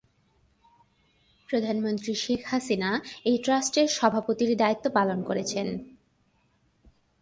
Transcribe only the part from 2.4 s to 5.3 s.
হাসিনা এই ট্রাস্টের সভাপতির দায়িত্ব পালন